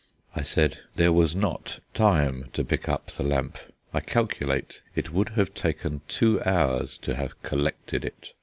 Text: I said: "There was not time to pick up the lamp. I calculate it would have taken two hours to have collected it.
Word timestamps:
I 0.35 0.41
said: 0.41 0.79
"There 0.95 1.13
was 1.13 1.35
not 1.35 1.77
time 1.93 2.49
to 2.53 2.63
pick 2.63 2.89
up 2.89 3.11
the 3.11 3.21
lamp. 3.21 3.59
I 3.93 3.99
calculate 3.99 4.81
it 4.95 5.11
would 5.13 5.29
have 5.37 5.53
taken 5.53 6.01
two 6.07 6.41
hours 6.41 6.97
to 7.03 7.13
have 7.13 7.39
collected 7.43 8.03
it. 8.05 8.33